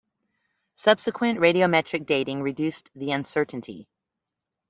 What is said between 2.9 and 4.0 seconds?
the uncertainty.